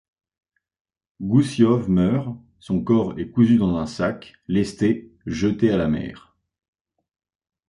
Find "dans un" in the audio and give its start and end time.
3.57-3.85